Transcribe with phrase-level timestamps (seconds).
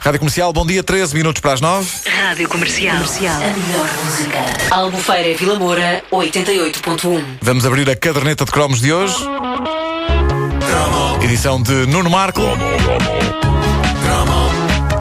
[0.00, 1.88] Rádio Comercial, bom dia, 13 minutos para as 9.
[2.06, 2.94] Rádio Comercial.
[2.96, 3.34] Comercial.
[3.34, 4.38] A melhor música.
[4.70, 7.24] Albufeira Vila Moura 88.1.
[7.42, 9.16] Vamos abrir a caderneta de cromos de hoje.
[11.22, 12.42] Edição de Nuno Marco.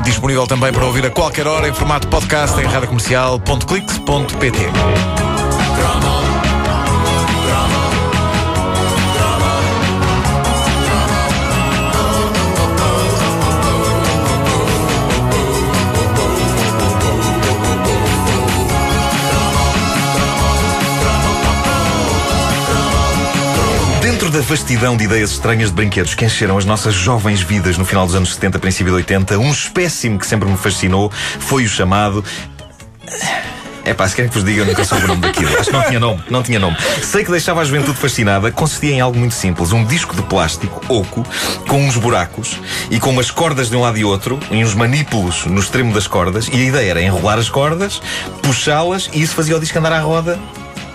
[0.03, 4.57] Disponível também para ouvir a qualquer hora em formato podcast em radiocomercial.clix.pt.
[24.27, 27.85] Dentro da vastidão de ideias estranhas de brinquedos que encheram as nossas jovens vidas no
[27.85, 31.09] final dos anos 70, princípio de 80, um espécime que sempre me fascinou
[31.39, 32.21] foi o chamado.
[33.85, 35.57] É pá, se querem que vos diga, eu nunca soube o nome daquilo.
[35.57, 36.75] Acho que não tinha nome, não tinha nome.
[37.01, 40.81] Sei que deixava a juventude fascinada, consistia em algo muito simples: um disco de plástico
[40.93, 41.25] oco,
[41.65, 42.59] com uns buracos
[42.91, 46.05] e com umas cordas de um lado e outro, e uns manípulos no extremo das
[46.05, 48.01] cordas, e a ideia era enrolar as cordas,
[48.43, 50.37] puxá-las, e isso fazia o disco andar à roda,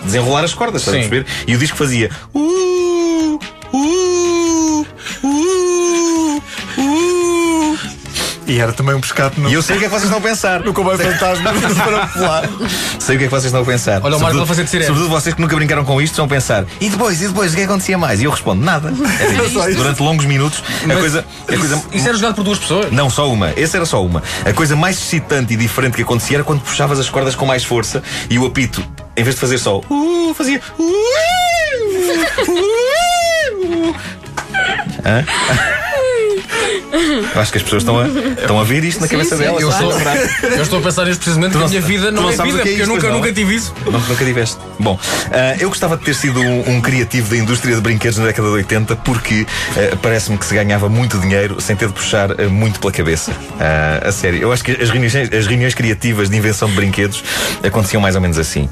[0.04, 1.26] desenrolar as cordas, estás a perceber?
[1.46, 2.10] E o disco fazia.
[2.34, 2.71] "Uh,
[8.52, 10.18] E era também um pescado no, E eu sei o que é que vocês estão
[10.18, 10.60] a pensar.
[10.62, 12.42] no comboio fantasma para pular.
[12.98, 13.98] Sei o que é que vocês estão a pensar.
[14.04, 14.88] Olha o Marco a fazer de sirene.
[14.88, 16.66] Sobretudo vocês que nunca brincaram com isto estão a pensar.
[16.78, 18.20] E depois, e depois, o que é que acontecia mais?
[18.20, 18.92] E eu respondo, nada.
[19.18, 19.74] Era isto.
[19.74, 21.24] Durante longos minutos, a coisa.
[21.48, 22.92] A coisa Isso era jogado por duas pessoas.
[22.92, 23.54] não, só uma.
[23.56, 24.22] Esse era só uma.
[24.44, 27.64] A coisa mais excitante e diferente que acontecia era quando puxavas as cordas com mais
[27.64, 28.84] força e o apito,
[29.16, 30.82] em vez de fazer só uh, fazia uh,
[33.88, 33.94] uh.
[35.04, 35.24] Hã?
[35.76, 35.81] Eu
[37.34, 39.62] acho que as pessoas estão a, estão a ver isto na cabeça sim, delas.
[39.62, 39.92] Eu estou,
[40.50, 42.36] eu estou a pensar nisso precisamente Tu que a não minha vida não, não é
[42.36, 43.20] sabes o vida, que é porque eu isto, nunca, pois não?
[43.20, 43.74] nunca tive isso.
[43.86, 44.58] Não, nunca tiveste.
[44.78, 44.98] Bom,
[45.30, 48.48] ah, eu gostava de ter sido um, um criativo da indústria de brinquedos na década
[48.48, 52.48] de 80 porque ah, parece-me que se ganhava muito dinheiro sem ter de puxar ah,
[52.48, 53.32] muito pela cabeça.
[54.02, 57.22] A sério, eu acho que as reuniões, as reuniões criativas de invenção de brinquedos
[57.62, 58.68] aconteciam mais ou menos assim.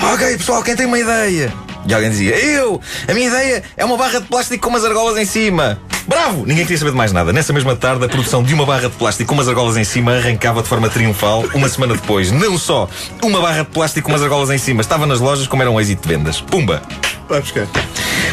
[0.00, 1.52] Ok, pessoal, quem tem uma ideia?
[1.86, 2.80] E alguém dizia, eu!
[3.08, 5.80] A minha ideia é uma barra de plástico com umas argolas em cima.
[6.06, 6.44] Bravo!
[6.46, 7.32] Ninguém queria saber de mais nada.
[7.32, 10.16] Nessa mesma tarde, a produção de uma barra de plástico com umas argolas em cima
[10.16, 12.30] arrancava de forma triunfal uma semana depois.
[12.30, 12.88] Não só
[13.22, 15.80] uma barra de plástico com umas argolas em cima estava nas lojas como era um
[15.80, 16.40] êxito de vendas.
[16.40, 16.82] Pumba!
[17.28, 17.66] Vai buscar.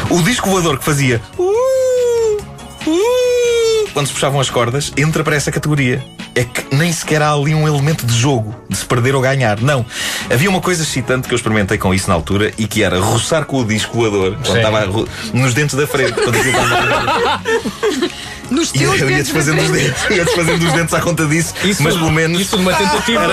[0.08, 2.42] O disco voador que fazia uh,
[2.86, 6.04] uh, quando se puxavam as cordas entra para essa categoria.
[6.34, 9.60] É que nem sequer há ali um elemento de jogo, de se perder ou ganhar.
[9.60, 9.84] Não.
[10.32, 13.44] Havia uma coisa excitante que eu experimentei com isso na altura e que era roçar
[13.44, 16.12] com o disco voador quando estava ro- nos dentes da frente.
[16.12, 16.38] Quando
[18.50, 21.00] Nos E teus eu ia dentes da desfazendo os dentes, ia desfazendo os dentes à
[21.00, 22.40] conta disso, Isso, mas pelo menos.
[22.40, 23.22] Isso numa tentativa.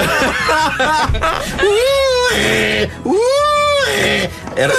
[2.36, 2.92] Era,
[4.56, 4.74] era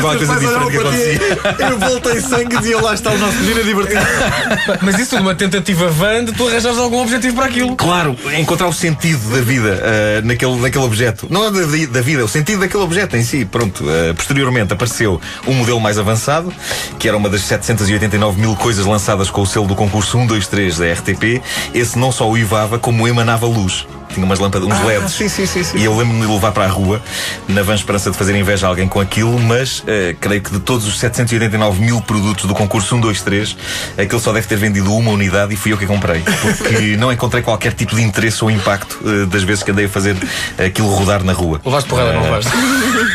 [0.00, 1.68] qualquer coisa diferente que acontecia.
[1.70, 4.00] Eu voltei sangue e dizia lá está o nosso menino divertido.
[4.82, 7.76] Mas isso numa tentativa vã de tu arranjares algum objetivo para aquilo.
[7.76, 11.26] Claro, encontrar o sentido da vida ah, naquele, naquele objeto.
[11.30, 13.44] Não é da, da vida, o sentido daquele objeto em si.
[13.44, 13.84] Pronto.
[13.88, 16.52] ah, posteriormente apareceu um modelo mais avançado,
[16.98, 20.46] que era uma das 789 mil coisas lançadas com o selo do concurso 1, 2,
[20.46, 21.42] 3 da RTP.
[21.74, 23.86] Esse não só uivava, como emanava luz.
[24.12, 25.12] Tinha umas lâmpadas, uns LEDs.
[25.12, 25.78] sim, sim, sim, sim.
[25.78, 27.00] E eu lembro-me de levar para a rua,
[27.48, 30.60] na vã esperança de fazer inveja a alguém com aquilo, mas ah, creio que de
[30.60, 33.56] todos os 789 mil produtos do concurso 1, 2, 3,
[33.98, 36.22] aquele só deve ter vendido uma unidade e fui eu que a comprei.
[36.40, 39.88] Porque não encontrei qualquer tipo de interesse ou impacto ah, das vezes que andei a
[39.88, 40.16] fazer
[40.58, 41.60] aquilo rodar na rua.
[41.64, 42.50] Levaste porrada, não levaste?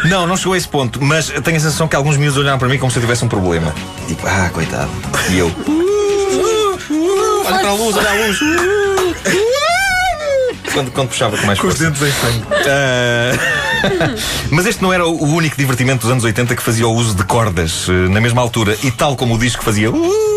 [0.06, 2.68] Não, não chegou a esse ponto, mas tenho a sensação que alguns miúdos olharam para
[2.70, 3.74] mim como se eu tivesse um problema.
[4.08, 4.90] Tipo, ah, coitado.
[5.30, 5.48] E eu.
[7.46, 8.40] Olha para a luz, olha a luz.
[10.78, 11.90] Quando, quando puxava com mais Com os força.
[11.92, 12.44] dentes em sangue.
[12.68, 13.32] Ah,
[14.52, 17.24] Mas este não era o único divertimento dos anos 80 que fazia o uso de
[17.24, 18.78] cordas eh, na mesma altura.
[18.84, 20.37] E tal como o disco fazia uh,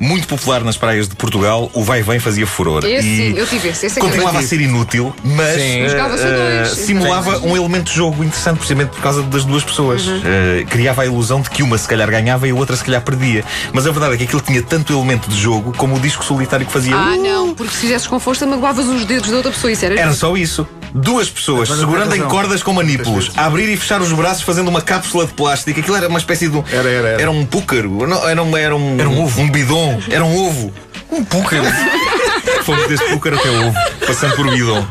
[0.00, 2.84] muito popular nas praias de Portugal, o vai e vem fazia furor.
[2.84, 3.86] Esse e sim, eu tive esse.
[3.86, 6.86] Esse é que eu continuava a ser inútil, mas dois.
[6.86, 10.06] simulava um elemento de jogo interessante, precisamente por causa das duas pessoas.
[10.06, 10.20] Uhum.
[10.24, 13.02] Eh, criava a ilusão de que uma se calhar ganhava e a outra se calhar
[13.02, 13.44] perdia.
[13.72, 16.66] Mas a verdade é que aquilo tinha tanto elemento de jogo como o disco solitário
[16.66, 16.94] que fazia.
[16.94, 19.72] Ah, uh, não, porque se fizesses com força magoavas os dedos da outra pessoa.
[19.72, 19.98] Isso era.
[19.98, 20.66] Era só isso.
[20.94, 24.80] Duas pessoas segurando em cordas com manípulos, a abrir e fechar os braços fazendo uma
[24.80, 25.78] cápsula de plástico.
[25.80, 26.56] Aquilo era uma espécie de.
[26.56, 27.30] um- Era, era, era.
[27.30, 28.06] um púcaro.
[28.06, 28.98] Não, era, um, era um.
[28.98, 29.40] Era um ovo.
[29.40, 30.00] Um bidon.
[30.10, 30.72] Era um ovo.
[31.10, 31.62] Um púcaro.
[32.68, 33.74] Fomos desde púcaro até ovo,
[34.06, 34.86] passando por bidon.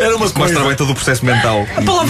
[0.00, 1.64] Era uma Mostra bem todo o processo mental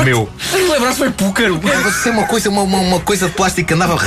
[0.04, 0.28] meu.
[0.70, 1.58] Lembrar-se foi púcaro.
[1.58, 3.98] Deve ser uma coisa, uma, uma, uma coisa de plástico que andava.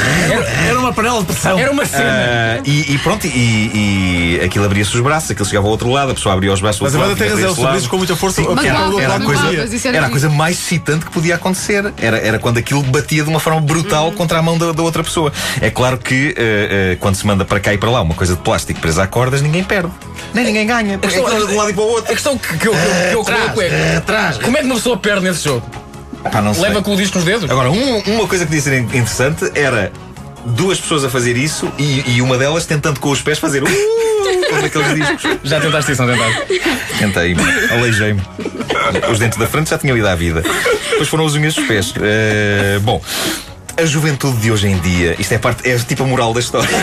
[0.68, 1.60] Era uma panela de pressão.
[1.60, 2.10] Era uma cena.
[2.10, 6.12] Ah, e, e pronto, e, e aquilo abria-se os braços, aquilo chegava ao outro lado,
[6.12, 8.48] a pessoa abria os braços Mas a banda tem razão, se com muita força, Sim,
[8.48, 11.94] a era, era a coisa, era era a coisa mais excitante que podia acontecer.
[11.98, 15.04] Era, era quando aquilo batia de uma forma brutal contra a mão da, da outra
[15.04, 15.32] pessoa.
[15.62, 18.36] É claro que eh, eh, quando se manda para cá e para lá uma coisa
[18.36, 19.92] de plástico presa a cordas, ninguém perde.
[20.34, 20.79] Nem ninguém ganha.
[20.98, 22.14] Porque questão- aquilo anda de um lado e para o A outro.
[22.14, 24.38] questão que, que eu, que eu, que eu coloco é: Atrás.
[24.38, 25.70] como é que uma pessoa perde nesse jogo?
[26.32, 26.64] Pá, não sei.
[26.64, 27.50] Leva com o disco nos dedos?
[27.50, 29.92] Agora, um- uma coisa que podia ser interessante era
[30.46, 33.68] duas pessoas a fazer isso e, e uma delas tentando com os pés fazer uh,
[34.50, 35.38] como aqueles discos.
[35.44, 36.62] Já tentaste isso, não tentaste?
[36.98, 37.42] Tentei-me,
[37.72, 38.22] aleijei-me.
[39.12, 40.42] Os dentes da frente já tinham ido à vida.
[40.92, 41.94] Depois foram as unhas dos pés.
[42.02, 43.02] Eh, bom.
[43.80, 46.68] A juventude de hoje em dia, isto é, parte, é tipo a moral da história.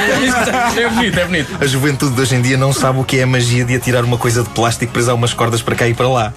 [0.77, 1.57] É bonito, é bonito.
[1.61, 4.03] A juventude de hoje em dia não sabe o que é a magia de atirar
[4.03, 6.33] uma coisa de plástico presa a umas cordas para cá e para lá.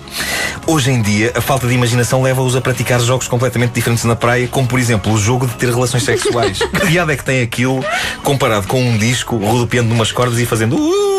[0.68, 4.50] Hoje em dia, a falta de imaginação leva-os a praticar jogos completamente diferentes na praia,
[4.50, 6.60] como por exemplo o jogo de ter relações sexuais.
[6.76, 7.82] que piada é que tem aquilo
[8.22, 10.76] comparado com um disco rodopiando numas cordas e fazendo.
[10.76, 11.19] "Uh, uh, uh".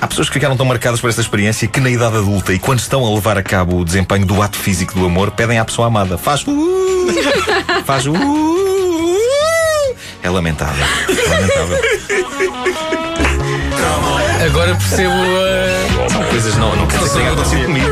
[0.00, 2.78] Há pessoas que ficaram tão marcadas por esta experiência que na idade adulta e quando
[2.78, 5.88] estão a levar a cabo o desempenho do ato físico do amor, pedem à pessoa
[5.88, 6.44] amada: faz.
[6.46, 7.08] "Uh",
[7.84, 8.06] faz.
[8.06, 8.14] "Uh",
[10.22, 10.84] É lamentável.
[11.08, 11.78] É lamentável.
[14.46, 16.08] Agora percebo a.
[16.10, 17.86] São coisas não, não quer dizer que tenha acontecido comigo.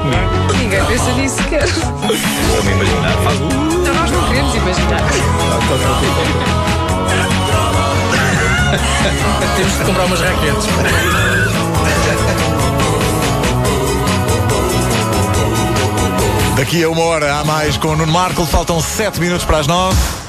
[0.00, 0.52] Comigo.
[0.58, 1.64] Ninguém pensa nisso sequer.
[1.64, 3.16] Estou-me a imaginar.
[3.22, 3.44] Faz uh.
[3.94, 5.00] Nós não queremos imaginar.
[9.56, 10.66] Temos de comprar umas raquetes.
[16.56, 18.44] Daqui a uma hora há mais com o Nuno Marco.
[18.46, 20.19] Faltam 7 minutos para as 9.